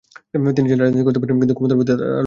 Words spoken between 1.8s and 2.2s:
তাঁর লোভ ছিল না।